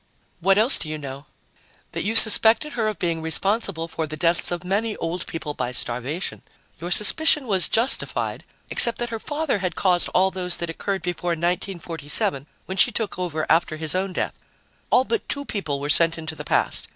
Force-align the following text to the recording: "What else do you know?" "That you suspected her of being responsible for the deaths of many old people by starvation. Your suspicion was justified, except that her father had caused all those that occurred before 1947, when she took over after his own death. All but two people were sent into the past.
"What 0.39 0.57
else 0.57 0.79
do 0.79 0.89
you 0.89 0.97
know?" 0.97 1.27
"That 1.91 2.01
you 2.03 2.15
suspected 2.15 2.73
her 2.73 2.87
of 2.87 2.97
being 2.97 3.21
responsible 3.21 3.87
for 3.87 4.07
the 4.07 4.17
deaths 4.17 4.49
of 4.49 4.63
many 4.63 4.95
old 4.97 5.27
people 5.27 5.53
by 5.53 5.71
starvation. 5.71 6.41
Your 6.79 6.89
suspicion 6.89 7.45
was 7.45 7.69
justified, 7.69 8.43
except 8.71 8.97
that 8.97 9.11
her 9.11 9.19
father 9.19 9.59
had 9.59 9.75
caused 9.75 10.09
all 10.09 10.31
those 10.31 10.57
that 10.57 10.71
occurred 10.71 11.03
before 11.03 11.33
1947, 11.37 12.47
when 12.65 12.77
she 12.77 12.91
took 12.91 13.19
over 13.19 13.45
after 13.47 13.77
his 13.77 13.93
own 13.93 14.11
death. 14.11 14.33
All 14.89 15.03
but 15.03 15.29
two 15.29 15.45
people 15.45 15.79
were 15.79 15.87
sent 15.87 16.17
into 16.17 16.33
the 16.33 16.45
past. 16.45 16.87